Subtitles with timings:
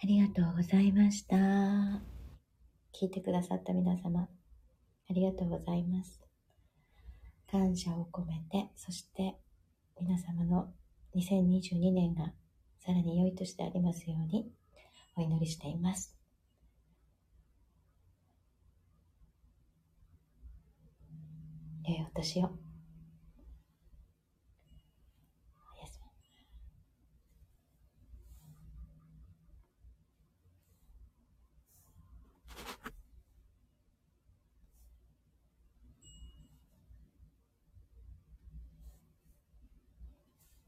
[0.00, 1.36] ありがとうございました。
[2.94, 4.28] 聞いてくださった皆様、
[5.10, 6.20] ありがとうございます。
[7.50, 9.36] 感謝を込めて、そして
[10.00, 10.72] 皆様の
[11.16, 12.32] 2022年が
[12.78, 14.52] さらに良い年でありますように
[15.16, 16.16] お祈りしています。
[21.84, 22.67] 良いお年を。